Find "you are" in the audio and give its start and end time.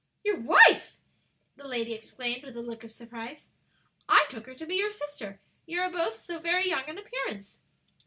5.67-5.91